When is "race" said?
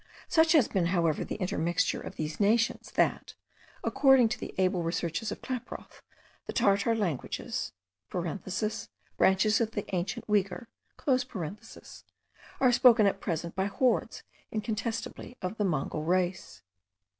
16.01-16.63